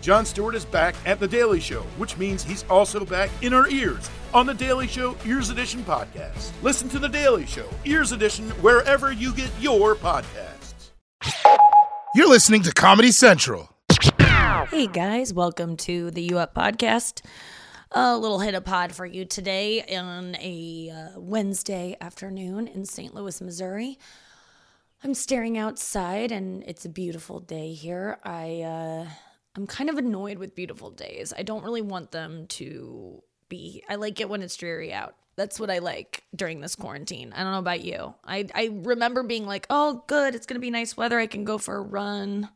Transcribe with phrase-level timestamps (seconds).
[0.00, 3.68] Jon Stewart is back at The Daily Show, which means he's also back in our
[3.68, 6.50] ears on The Daily Show Ears Edition podcast.
[6.62, 10.90] Listen to The Daily Show Ears Edition wherever you get your podcasts.
[12.14, 13.70] You're listening to Comedy Central.
[14.70, 17.22] Hey guys, welcome to the U Up podcast.
[17.92, 23.14] A little hit of pod for you today on a uh, Wednesday afternoon in St.
[23.14, 23.98] Louis, Missouri.
[25.02, 28.18] I'm staring outside and it's a beautiful day here.
[28.24, 29.10] I uh,
[29.56, 31.32] I'm kind of annoyed with beautiful days.
[31.36, 33.82] I don't really want them to be.
[33.88, 35.14] I like it when it's dreary out.
[35.36, 37.32] That's what I like during this quarantine.
[37.34, 38.14] I don't know about you.
[38.24, 41.18] I I remember being like, "Oh, good, it's going to be nice weather.
[41.18, 42.50] I can go for a run."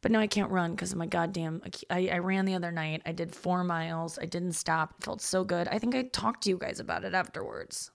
[0.00, 1.60] But now I can't run because of my goddamn.
[1.90, 3.02] I, I ran the other night.
[3.04, 4.16] I did four miles.
[4.18, 4.94] I didn't stop.
[4.98, 5.66] It felt so good.
[5.68, 7.90] I think I talked to you guys about it afterwards.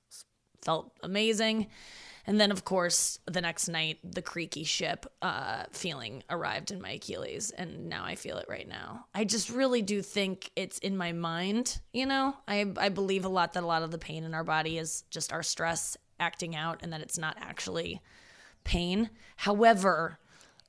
[0.62, 1.68] Felt amazing.
[2.26, 6.92] And then, of course, the next night, the creaky ship uh, feeling arrived in my
[6.92, 7.52] Achilles.
[7.52, 9.08] And now I feel it right now.
[9.14, 11.82] I just really do think it's in my mind.
[11.92, 14.46] You know, I, I believe a lot that a lot of the pain in our
[14.46, 18.02] body is just our stress acting out and that it's not actually
[18.64, 19.10] pain.
[19.36, 20.20] However,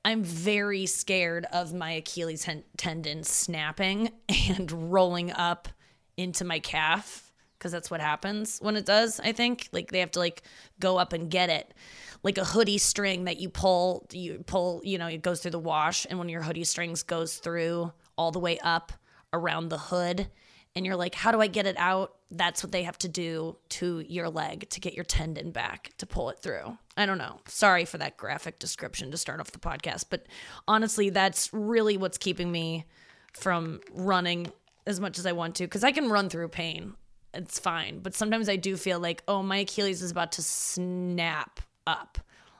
[0.03, 2.47] I'm very scared of my Achilles
[2.77, 4.11] tendon snapping
[4.49, 5.69] and rolling up
[6.17, 7.24] into my calf
[7.65, 9.69] because that's what happens when it does i think.
[9.71, 10.43] Like they have to like
[10.79, 11.73] go up and get it.
[12.21, 15.59] Like a hoodie string that you pull you pull you know it goes through the
[15.59, 18.93] wash and when your hoodie strings goes through all the way up
[19.33, 20.27] around the hood
[20.75, 22.13] and you're like how do i get it out?
[22.29, 26.05] That's what they have to do to your leg to get your tendon back to
[26.05, 26.77] pull it through.
[26.95, 27.39] I don't know.
[27.47, 30.27] Sorry for that graphic description to start off the podcast but
[30.67, 32.85] honestly that's really what's keeping me
[33.33, 34.51] from running
[34.85, 36.93] as much as i want to because i can run through pain
[37.35, 37.99] it's fine.
[37.99, 42.17] But sometimes I do feel like, oh, my Achilles is about to snap up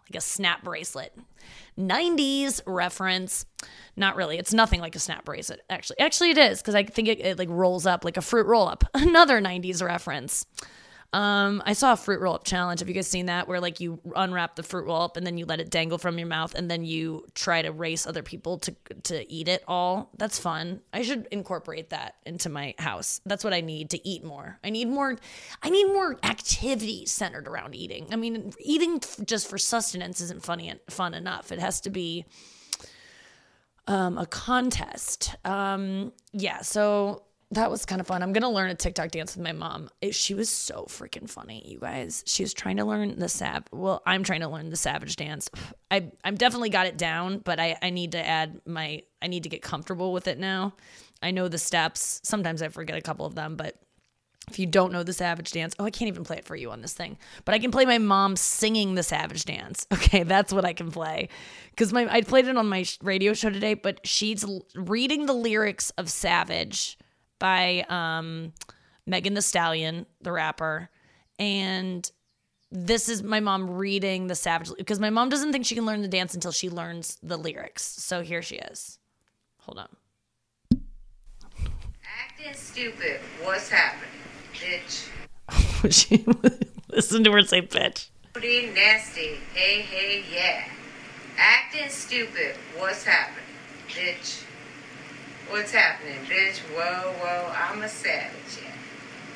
[0.09, 1.18] like a snap bracelet.
[1.80, 3.46] 90s reference.
[3.96, 4.38] Not really.
[4.38, 6.00] It's nothing like a snap bracelet, actually.
[6.00, 8.68] Actually, it is because I think it, it like rolls up like a fruit roll
[8.68, 8.84] up.
[8.94, 10.46] Another 90s reference.
[11.14, 12.82] Um, I saw a fruit roll up challenge.
[12.82, 13.48] Have you guys seen that?
[13.48, 16.18] Where like you unwrap the fruit roll up and then you let it dangle from
[16.18, 20.10] your mouth and then you try to race other people to to eat it all.
[20.18, 20.82] That's fun.
[20.92, 23.22] I should incorporate that into my house.
[23.26, 24.60] That's what I need to eat more.
[24.64, 25.18] I need more.
[25.64, 28.08] I need more activities centered around eating.
[28.12, 31.52] I mean, eating just for sustenance isn't funny fun enough.
[31.52, 32.26] It has to be
[33.88, 35.36] um, a contest.
[35.46, 36.62] Um, yeah.
[36.62, 38.23] So that was kind of fun.
[38.23, 39.89] I'm gonna learn a TikTok dance with my mom.
[40.11, 42.23] She was so freaking funny, you guys.
[42.25, 43.63] She was trying to learn the sav.
[43.72, 45.50] Well, I'm trying to learn the savage dance.
[45.91, 49.44] I I'm definitely got it down, but I I need to add my I need
[49.44, 50.73] to get comfortable with it now.
[51.22, 52.19] I know the steps.
[52.23, 53.75] Sometimes I forget a couple of them, but
[54.50, 56.69] if you don't know the savage dance, oh, I can't even play it for you
[56.72, 59.88] on this thing, but I can play my mom singing the savage dance.
[59.95, 61.29] Okay, that's what I can play.
[61.72, 64.45] Because my I played it on my radio show today, but she's
[64.75, 66.97] reading the lyrics of Savage
[67.40, 68.53] by um,
[69.06, 70.90] Megan Thee Stallion, the rapper.
[71.40, 72.09] And
[72.72, 76.01] this is my mom reading the Savage because my mom doesn't think she can learn
[76.01, 77.84] the dance until she learns the lyrics.
[77.84, 79.00] So here she is.
[79.59, 80.81] Hold on.
[82.22, 83.19] Acting stupid.
[83.44, 84.09] What's happening,
[84.53, 85.09] bitch?
[85.91, 86.25] she
[86.90, 88.09] listen to her say bitch.
[88.34, 89.40] Pretty nasty.
[89.53, 90.68] Hey, hey, yeah.
[91.38, 92.56] Acting stupid.
[92.78, 93.44] What's happening,
[93.90, 94.44] bitch?
[95.50, 96.57] What's happening, bitch?
[96.73, 98.72] Whoa, whoa, I'm a savage, yeah.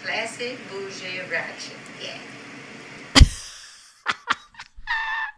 [0.04, 2.18] Classic, bougie, ratchet, yeah.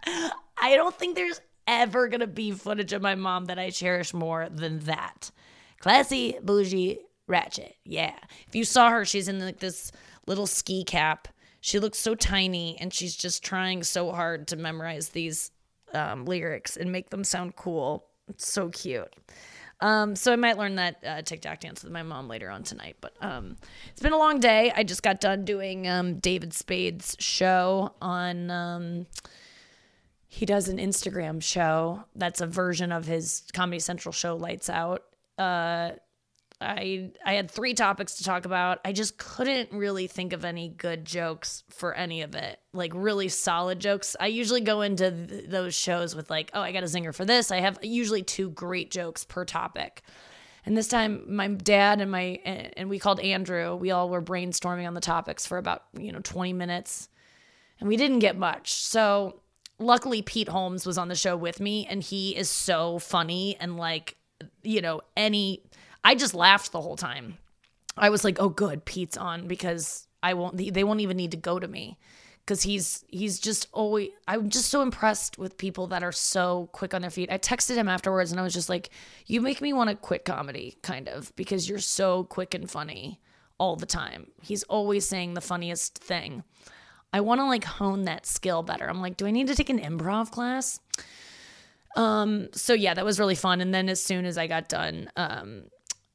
[0.58, 4.48] I don't think there's ever gonna be footage of my mom that I cherish more
[4.50, 5.32] than that.
[5.80, 8.16] Classy, bougie, ratchet, yeah.
[8.48, 9.92] If you saw her, she's in like this
[10.26, 11.28] little ski cap.
[11.60, 15.52] She looks so tiny and she's just trying so hard to memorize these
[15.94, 18.06] um, lyrics and make them sound cool.
[18.30, 19.14] It's so cute.
[19.82, 22.98] Um, so I might learn that uh, TikTok dance with my mom later on tonight.
[23.02, 23.58] But um,
[23.92, 24.72] it's been a long day.
[24.76, 28.52] I just got done doing um, David Spade's show on.
[28.52, 29.08] Um,
[30.28, 35.04] he does an Instagram show that's a version of his Comedy Central show, Lights Out.
[35.38, 35.92] Uh,
[36.62, 38.80] I I had three topics to talk about.
[38.86, 42.60] I just couldn't really think of any good jokes for any of it.
[42.74, 44.16] Like really solid jokes.
[44.20, 47.26] I usually go into th- those shows with like, "Oh, I got a zinger for
[47.26, 50.04] this." I have usually two great jokes per topic.
[50.66, 52.40] And this time, my dad and my
[52.78, 53.76] and we called Andrew.
[53.76, 57.10] We all were brainstorming on the topics for about you know 20 minutes,
[57.80, 58.74] and we didn't get much.
[58.74, 59.42] So
[59.80, 63.78] luckily, Pete Holmes was on the show with me, and he is so funny and
[63.78, 64.18] like
[64.64, 65.64] you know any.
[66.04, 67.38] I just laughed the whole time.
[67.98, 70.58] I was like, oh good, Pete's on because I won't.
[70.58, 71.98] They won't even need to go to me.
[72.46, 76.94] Because he's he's just always i'm just so impressed with people that are so quick
[76.96, 77.32] on their feet.
[77.32, 78.90] I texted him afterwards and i was just like
[79.28, 83.22] you make me want to quit comedy kind of because you're so quick and funny
[83.60, 84.32] all the time.
[84.42, 86.44] He's always saying the funniest thing.
[87.14, 88.90] I want to like hone that skill better.
[88.90, 90.80] I'm like do i need to take an improv class?
[91.96, 93.62] Um so yeah that was really fun.
[93.62, 95.66] And then as soon as i got done um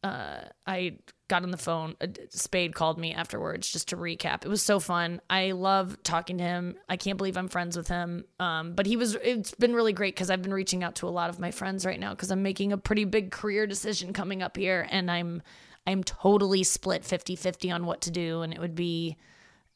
[0.03, 0.97] uh i
[1.29, 1.97] got on the phone.
[2.31, 4.45] Spade called me afterwards just to recap.
[4.45, 5.21] It was so fun.
[5.29, 6.77] I love talking to him.
[6.89, 8.25] I can't believe I'm friends with him.
[8.39, 9.15] Um, but he was.
[9.17, 11.85] It's been really great because I've been reaching out to a lot of my friends
[11.85, 15.43] right now because I'm making a pretty big career decision coming up here, and I'm
[15.87, 19.17] I'm totally split 50-50 on what to do, and it would be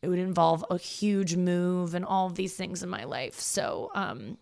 [0.03, 3.39] it would involve a huge move and all of these things in my life.
[3.39, 4.39] So um,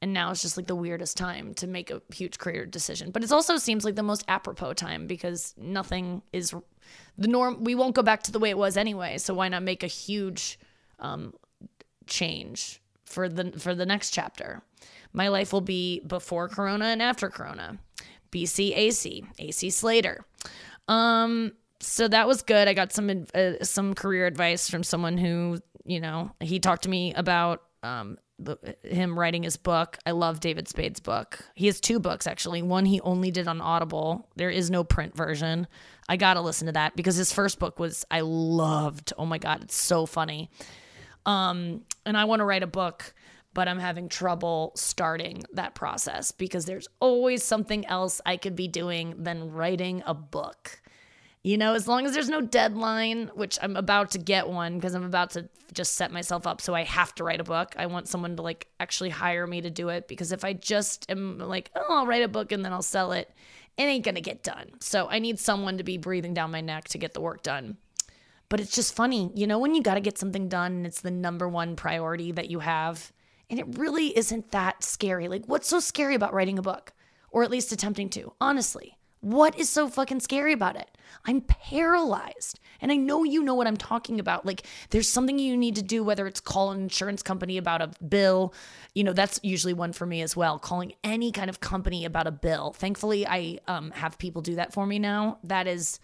[0.00, 3.10] and now it's just like the weirdest time to make a huge career decision.
[3.10, 6.54] But it also seems like the most apropos time because nothing is
[7.16, 9.18] the norm we won't go back to the way it was anyway.
[9.18, 10.58] So why not make a huge
[11.00, 11.34] um,
[12.06, 14.62] change for the for the next chapter?
[15.12, 17.78] My life will be before corona and after corona.
[18.30, 20.24] Bc ac ac slater.
[20.86, 22.68] Um so that was good.
[22.68, 26.88] I got some uh, some career advice from someone who you know he talked to
[26.88, 29.98] me about um, the, him writing his book.
[30.06, 31.40] I love David Spade's book.
[31.54, 32.62] He has two books actually.
[32.62, 34.28] One he only did on Audible.
[34.36, 35.66] There is no print version.
[36.08, 39.12] I got to listen to that because his first book was I loved.
[39.18, 40.50] Oh my god, it's so funny.
[41.26, 43.12] Um and I want to write a book,
[43.54, 48.68] but I'm having trouble starting that process because there's always something else I could be
[48.68, 50.80] doing than writing a book.
[51.42, 54.94] You know, as long as there's no deadline, which I'm about to get one because
[54.94, 57.74] I'm about to just set myself up so I have to write a book.
[57.78, 61.10] I want someone to like actually hire me to do it because if I just
[61.10, 63.30] am like, oh, I'll write a book and then I'll sell it,
[63.76, 64.72] it ain't gonna get done.
[64.80, 67.76] So I need someone to be breathing down my neck to get the work done.
[68.48, 71.02] But it's just funny, you know, when you got to get something done and it's
[71.02, 73.12] the number one priority that you have,
[73.50, 75.28] and it really isn't that scary.
[75.28, 76.92] Like, what's so scary about writing a book?
[77.30, 78.97] Or at least attempting to, honestly.
[79.20, 80.88] What is so fucking scary about it?
[81.24, 82.60] I'm paralyzed.
[82.80, 84.46] And I know you know what I'm talking about.
[84.46, 87.90] Like, there's something you need to do, whether it's call an insurance company about a
[88.04, 88.54] bill.
[88.94, 90.58] You know, that's usually one for me as well.
[90.58, 92.72] Calling any kind of company about a bill.
[92.72, 95.38] Thankfully, I um, have people do that for me now.
[95.44, 95.98] That is.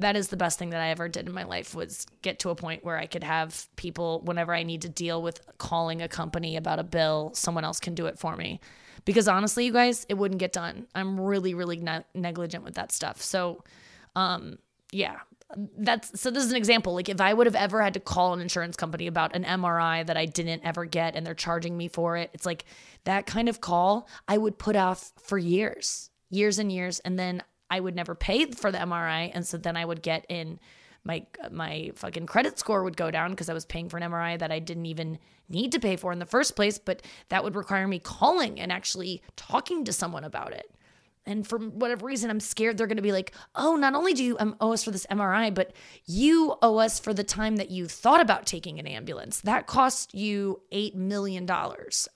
[0.00, 2.50] That is the best thing that I ever did in my life was get to
[2.50, 6.06] a point where I could have people whenever I need to deal with calling a
[6.06, 8.60] company about a bill, someone else can do it for me
[9.04, 10.86] because honestly, you guys, it wouldn't get done.
[10.94, 13.22] I'm really, really ne- negligent with that stuff.
[13.22, 13.64] So,
[14.16, 14.58] um,
[14.92, 15.18] yeah,
[15.56, 18.34] that's so this is an example like if i would have ever had to call
[18.34, 21.88] an insurance company about an mri that i didn't ever get and they're charging me
[21.88, 22.66] for it it's like
[23.04, 27.42] that kind of call i would put off for years years and years and then
[27.70, 30.60] i would never pay for the mri and so then i would get in
[31.08, 34.38] my my fucking credit score would go down because I was paying for an MRI
[34.38, 35.18] that I didn't even
[35.48, 38.70] need to pay for in the first place, but that would require me calling and
[38.70, 40.70] actually talking to someone about it.
[41.24, 44.24] And for whatever reason, I'm scared they're going to be like, oh, not only do
[44.24, 45.74] you um, owe us for this MRI, but
[46.06, 49.42] you owe us for the time that you thought about taking an ambulance.
[49.42, 51.46] That cost you $8 million.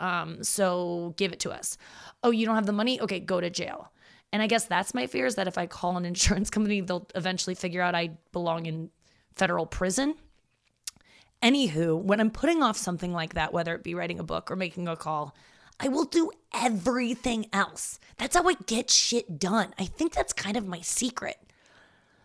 [0.01, 1.77] Um, so give it to us.
[2.23, 3.03] Oh, you don't have the money?
[3.03, 3.92] Okay, go to jail.
[4.33, 7.09] And I guess that's my fear is that if I call an insurance company, they'll
[7.15, 8.91] eventually figure out I belong in
[9.37, 10.15] federal prison.
[11.43, 14.57] Anywho, when I'm putting off something like that, whether it be writing a book or
[14.57, 15.35] making a call,
[15.81, 17.99] I will do everything else.
[18.17, 19.75] That's how I get shit done.
[19.79, 21.39] I think that's kind of my secret.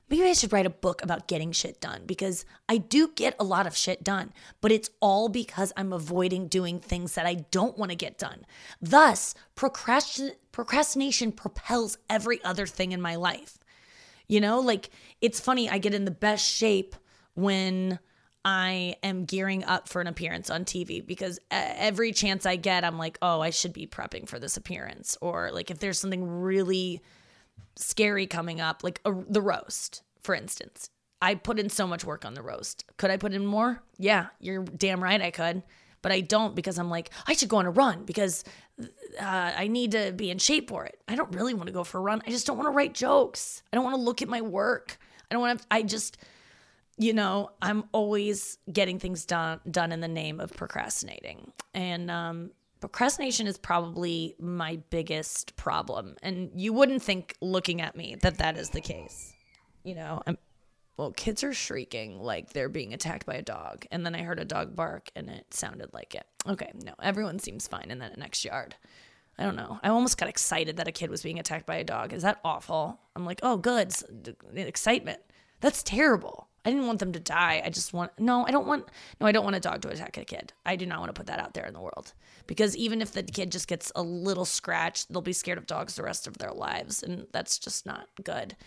[0.09, 3.43] Maybe I should write a book about getting shit done because I do get a
[3.43, 7.77] lot of shit done, but it's all because I'm avoiding doing things that I don't
[7.77, 8.45] want to get done.
[8.81, 13.57] Thus, procrastin- procrastination propels every other thing in my life.
[14.27, 16.95] You know, like it's funny, I get in the best shape
[17.33, 17.99] when
[18.45, 22.97] I am gearing up for an appearance on TV because every chance I get, I'm
[22.97, 25.17] like, oh, I should be prepping for this appearance.
[25.19, 27.01] Or like if there's something really
[27.75, 30.89] scary coming up, like a, the roast, for instance.
[31.21, 32.85] I put in so much work on the roast.
[32.97, 33.81] Could I put in more?
[33.97, 35.63] Yeah, you're damn right I could.
[36.03, 38.43] But I don't because I'm like, I should go on a run because
[39.19, 41.01] uh, I need to be in shape for it.
[41.07, 42.21] I don't really want to go for a run.
[42.25, 43.63] I just don't want to write jokes.
[43.73, 44.99] I don't want to look at my work.
[45.29, 46.17] I don't want to, I just,
[46.97, 51.51] you know, I'm always getting things done done in the name of procrastinating.
[51.73, 56.15] And um, procrastination is probably my biggest problem.
[56.21, 59.33] And you wouldn't think looking at me that that is the case.
[59.83, 60.37] You know, I'm,
[60.97, 63.85] well, kids are shrieking like they're being attacked by a dog.
[63.91, 66.25] And then I heard a dog bark and it sounded like it.
[66.47, 68.75] Okay, no, everyone seems fine in that next yard.
[69.39, 69.79] I don't know.
[69.83, 72.11] I almost got excited that a kid was being attacked by a dog.
[72.11, 72.99] Is that awful?
[73.15, 73.93] I'm like, oh, good.
[74.55, 75.19] Excitement.
[75.61, 76.47] That's terrible.
[76.67, 77.61] I didn't want them to die.
[77.63, 78.89] I just want no, I don't want
[79.21, 80.51] no, I don't want a dog to attack a kid.
[80.65, 82.11] I do not want to put that out there in the world.
[82.45, 85.95] Because even if the kid just gets a little scratch, they'll be scared of dogs
[85.95, 87.03] the rest of their lives.
[87.03, 88.57] And that's just not good.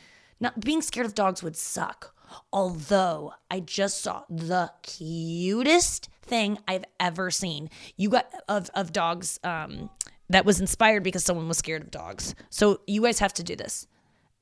[0.40, 2.14] Not being scared of dogs would suck.
[2.54, 7.68] Although I just saw the cutest thing I've ever seen.
[7.98, 9.90] You got of of dogs um
[10.30, 12.34] that was inspired because someone was scared of dogs.
[12.48, 13.86] So you guys have to do this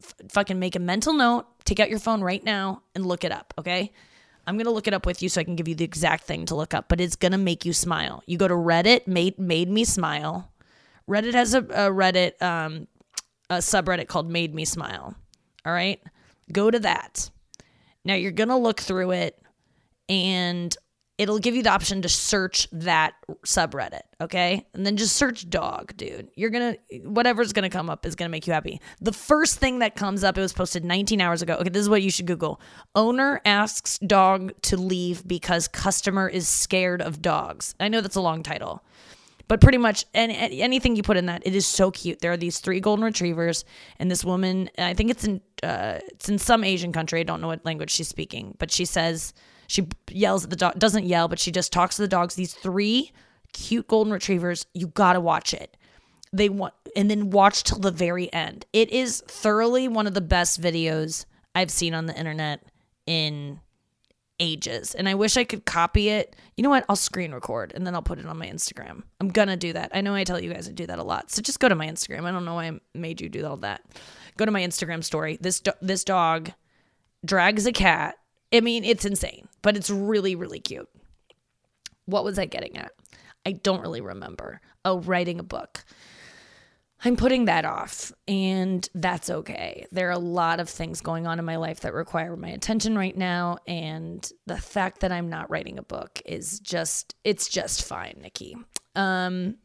[0.03, 3.33] f- fucking make a mental note, take out your phone right now and look it
[3.33, 3.93] up, okay?
[4.47, 6.25] I'm going to look it up with you so I can give you the exact
[6.25, 8.23] thing to look up, but it's going to make you smile.
[8.27, 10.51] You go to Reddit, made made me smile.
[11.07, 12.89] Reddit has a, a Reddit um
[13.51, 15.15] a subreddit called Made Me Smile.
[15.65, 16.01] All right?
[16.53, 17.31] Go to that.
[18.05, 19.41] Now you're going to look through it
[20.09, 20.75] and
[21.19, 24.65] it'll give you the option to search that subreddit, okay?
[24.73, 26.31] And then just search dog, dude.
[26.37, 28.81] You're gonna, whatever's gonna come up is gonna make you happy.
[29.01, 31.55] The first thing that comes up, it was posted 19 hours ago.
[31.55, 32.61] Okay, this is what you should Google.
[32.95, 37.75] Owner asks dog to leave because customer is scared of dogs.
[37.81, 38.85] I know that's a long title.
[39.49, 42.21] But pretty much any, anything you put in that, it is so cute.
[42.21, 43.65] There are these three golden retrievers,
[43.99, 47.21] and this woman, I think it's in uh, it's in some Asian country.
[47.21, 49.33] I don't know what language she's speaking, but she says
[49.69, 52.35] she yells at the dog, doesn't yell, but she just talks to the dogs.
[52.35, 53.13] These three
[53.53, 55.77] cute golden retrievers, you gotta watch it.
[56.33, 58.67] They want, and then watch till the very end.
[58.73, 62.63] It is thoroughly one of the best videos I've seen on the internet
[63.07, 63.61] in
[64.41, 64.95] ages.
[64.95, 66.35] And I wish I could copy it.
[66.57, 66.85] You know what?
[66.89, 69.03] I'll screen record and then I'll put it on my Instagram.
[69.21, 69.91] I'm gonna do that.
[69.93, 71.31] I know I tell you guys to do that a lot.
[71.31, 72.25] So just go to my Instagram.
[72.25, 73.83] I don't know why I made you do all that.
[74.37, 75.39] Go to my Instagram story.
[75.41, 76.53] This do- this dog
[77.25, 78.17] drags a cat
[78.53, 80.89] I mean, it's insane, but it's really, really cute.
[82.07, 82.93] What was I getting at?
[83.45, 84.61] I don't really remember.
[84.85, 85.85] Oh, writing a book.
[87.05, 89.87] I'm putting that off, and that's okay.
[89.93, 92.99] There are a lot of things going on in my life that require my attention
[92.99, 97.85] right now, and the fact that I'm not writing a book is just it's just
[97.85, 98.57] fine, Nikki.
[98.97, 99.57] Um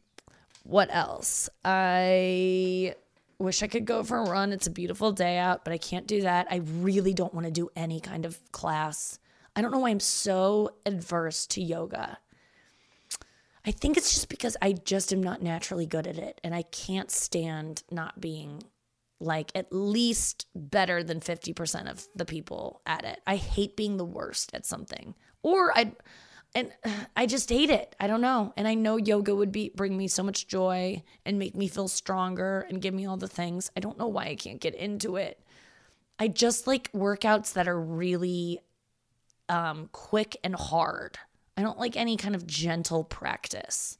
[0.62, 1.48] what else?
[1.64, 2.94] I
[3.38, 4.52] wish I could go for a run.
[4.52, 6.46] It's a beautiful day out, but I can't do that.
[6.50, 9.18] I really don't want to do any kind of class.
[9.56, 12.18] I don't know why I'm so adverse to yoga.
[13.66, 16.62] I think it's just because I just am not naturally good at it and I
[16.62, 18.62] can't stand not being
[19.20, 23.20] like at least better than 50% of the people at it.
[23.26, 25.14] I hate being the worst at something.
[25.42, 25.92] Or I
[26.54, 26.72] and
[27.16, 27.94] I just hate it.
[27.98, 28.52] I don't know.
[28.56, 31.88] And I know yoga would be bring me so much joy and make me feel
[31.88, 33.70] stronger and give me all the things.
[33.76, 35.40] I don't know why I can't get into it.
[36.18, 38.60] I just like workouts that are really
[39.48, 41.18] um quick and hard.
[41.56, 43.98] I don't like any kind of gentle practice.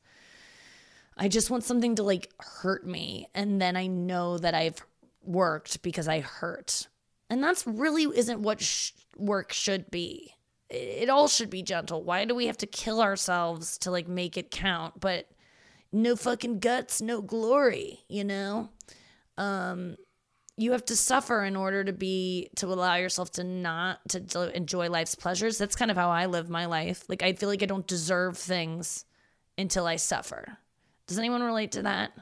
[1.17, 4.85] I just want something to like hurt me and then I know that I've
[5.23, 6.89] worked because I hurt.
[7.31, 10.35] And that's really isn't what sh- work should be
[10.75, 12.03] it all should be gentle.
[12.03, 15.01] Why do we have to kill ourselves to like make it count?
[15.01, 15.29] But
[15.93, 18.71] no fucking guts, no glory, you know?
[19.37, 19.97] Um
[20.57, 24.89] you have to suffer in order to be to allow yourself to not to, enjoy
[24.89, 25.59] life's pleasures.
[25.59, 27.05] That's kind of how I live my life.
[27.09, 29.05] Like I feel like I don't deserve things
[29.59, 30.59] until I suffer.
[31.07, 32.13] Does anyone relate to that?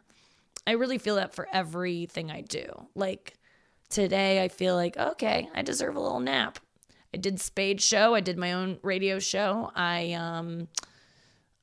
[0.67, 2.65] I really feel that for everything I do.
[2.95, 3.35] Like
[3.91, 6.59] today I feel like okay, I deserve a little nap.
[7.15, 8.15] I did Spade show.
[8.15, 9.71] I did my own radio show.
[9.75, 10.69] I um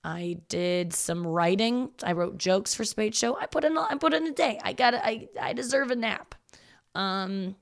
[0.03, 1.89] I did some writing.
[2.03, 3.37] I wrote jokes for Spade show.
[3.37, 4.59] I put in a, I put in a day.
[4.63, 6.35] I got I I deserve a nap.
[6.95, 7.55] Um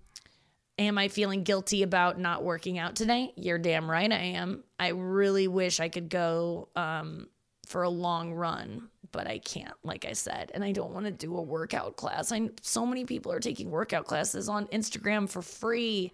[0.80, 3.34] am I feeling guilty about not working out today?
[3.36, 4.64] You're damn right I am.
[4.80, 7.28] I really wish I could go um
[7.68, 10.52] for a long run, but I can't, like I said.
[10.54, 12.32] And I don't want to do a workout class.
[12.32, 16.12] I so many people are taking workout classes on Instagram for free.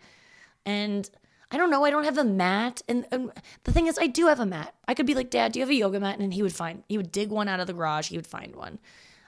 [0.65, 1.09] And
[1.53, 1.85] I don't know.
[1.85, 2.81] I don't have a mat.
[2.87, 3.31] And, and,
[3.63, 4.73] the thing is, I do have a mat.
[4.87, 6.17] I could be like, Dad, do you have a yoga mat?
[6.17, 8.09] And he would find, he would dig one out of the garage.
[8.09, 8.79] He would find one.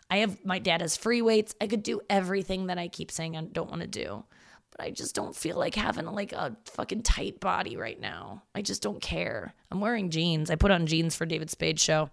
[0.09, 1.53] I have, my dad has free weights.
[1.61, 4.23] I could do everything that I keep saying I don't want to do.
[4.71, 8.41] But I just don't feel like having like a fucking tight body right now.
[8.55, 9.53] I just don't care.
[9.69, 10.49] I'm wearing jeans.
[10.49, 12.09] I put on jeans for David Spade's show.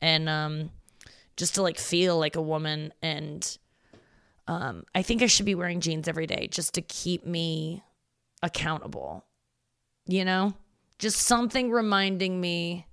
[0.00, 0.70] And, um,
[1.36, 2.92] just to like feel like a woman.
[3.02, 3.58] And,
[4.46, 7.82] um, I think I should be wearing jeans every day just to keep me
[8.42, 9.24] accountable
[10.06, 10.54] you know?
[10.98, 12.86] Just something reminding me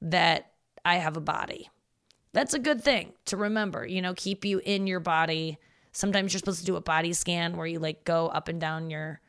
[0.00, 0.52] that
[0.84, 1.70] I have a body.
[2.32, 5.58] that's a good thing to remember, you know, keep you in your body.
[5.92, 8.90] Sometimes you're supposed to do a body scan where you like go up and down
[8.90, 9.20] your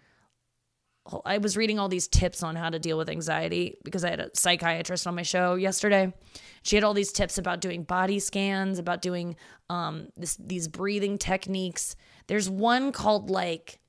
[1.26, 4.20] I was reading all these tips on how to deal with anxiety because I had
[4.20, 6.14] a psychiatrist on my show yesterday.
[6.62, 9.36] She had all these tips about doing body scans, about doing
[9.70, 11.96] um, this, these breathing techniques.
[12.28, 13.80] There's one called like,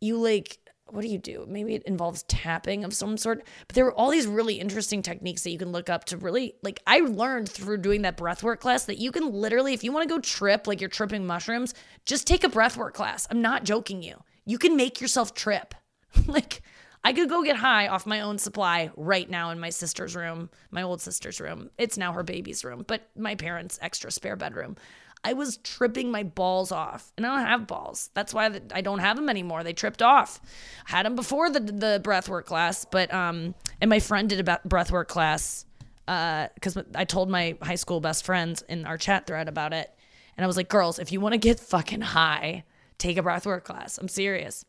[0.00, 0.58] you like,
[0.90, 1.44] what do you do?
[1.48, 3.44] Maybe it involves tapping of some sort.
[3.66, 6.54] But there were all these really interesting techniques that you can look up to really,
[6.62, 10.08] like, I learned through doing that breathwork class that you can literally, if you want
[10.08, 13.26] to go trip, like you're tripping mushrooms, just take a breathwork class.
[13.30, 14.22] I'm not joking you.
[14.44, 15.74] You can make yourself trip.
[16.26, 16.62] like,
[17.04, 20.50] I could go get high off my own supply right now in my sister's room,
[20.70, 21.70] my old sister's room.
[21.78, 24.76] It's now her baby's room, but my parents' extra spare bedroom.
[25.24, 28.10] I was tripping my balls off, and I don't have balls.
[28.14, 29.64] That's why I don't have them anymore.
[29.64, 30.40] They tripped off.
[30.86, 34.60] I had them before the the breathwork class, but um, and my friend did a
[34.66, 35.64] breathwork class
[36.06, 39.92] because uh, I told my high school best friends in our chat thread about it,
[40.36, 42.64] and I was like, girls, if you want to get fucking high,
[42.96, 43.98] take a breathwork class.
[43.98, 44.64] I'm serious.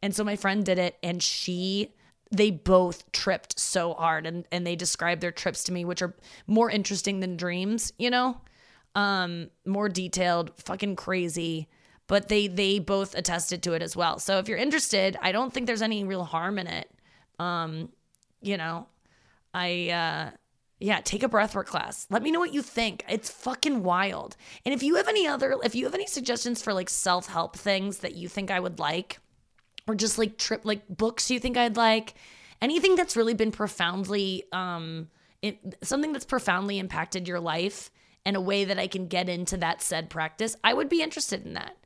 [0.00, 1.92] And so my friend did it, and she
[2.30, 6.14] they both tripped so hard and, and they described their trips to me which are
[6.46, 8.38] more interesting than dreams you know
[8.98, 11.68] um, more detailed, fucking crazy.
[12.08, 14.18] But they they both attested to it as well.
[14.18, 16.90] So if you're interested, I don't think there's any real harm in it.
[17.38, 17.90] Um,
[18.40, 18.88] you know,
[19.54, 20.30] I uh
[20.80, 22.06] yeah, take a breathwork class.
[22.10, 23.04] Let me know what you think.
[23.08, 24.36] It's fucking wild.
[24.64, 27.98] And if you have any other if you have any suggestions for like self-help things
[27.98, 29.20] that you think I would like
[29.86, 32.14] or just like trip like books you think I'd like,
[32.62, 35.08] anything that's really been profoundly um
[35.42, 37.90] it, something that's profoundly impacted your life
[38.24, 41.44] and a way that I can get into that said practice, I would be interested
[41.46, 41.76] in that.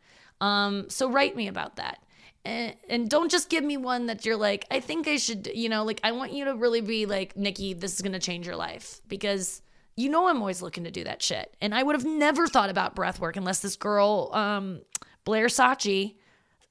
[0.40, 2.02] Um, so write me about that.
[2.44, 5.68] And, and don't just give me one that you're like, I think I should, you
[5.68, 8.46] know, like, I want you to really be like, Nikki, this is going to change
[8.46, 9.62] your life because
[9.96, 11.54] you know I'm always looking to do that shit.
[11.60, 14.80] And I would have never thought about breath work unless this girl, um,
[15.24, 16.16] Blair Socci,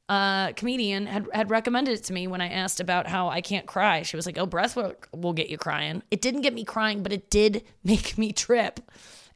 [0.10, 3.66] uh, comedian, had, had recommended it to me when I asked about how I can't
[3.66, 4.02] cry.
[4.02, 6.04] She was like, oh, breath work will get you crying.
[6.12, 8.82] It didn't get me crying, but it did make me trip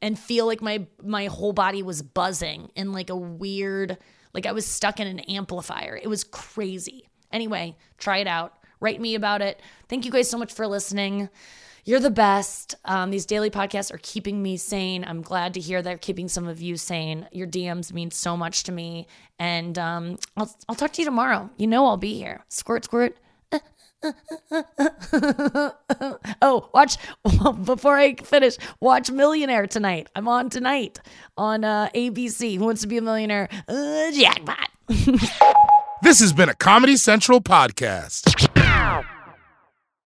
[0.01, 3.97] and feel like my my whole body was buzzing in like a weird
[4.34, 5.99] like I was stuck in an amplifier.
[6.01, 7.10] It was crazy.
[7.31, 8.53] Anyway, try it out.
[8.79, 9.62] Write me about it.
[9.88, 11.29] Thank you guys so much for listening.
[11.86, 12.75] You're the best.
[12.84, 15.05] Um, these daily podcasts are keeping me sane.
[15.05, 17.27] I'm glad to hear they're keeping some of you sane.
[17.31, 19.08] Your DMs mean so much to me.
[19.38, 21.49] And um, I'll, I'll talk to you tomorrow.
[21.58, 22.43] You know I'll be here.
[22.49, 23.17] Squirt, squirt.
[26.41, 26.98] oh, watch
[27.63, 28.58] before I finish.
[28.80, 30.08] Watch Millionaire tonight.
[30.15, 31.00] I'm on tonight
[31.38, 32.58] on uh, ABC.
[32.58, 33.50] Who wants to be a millionaire?
[33.68, 34.70] Uh, jackpot.
[36.02, 39.12] this has been a Comedy Central podcast.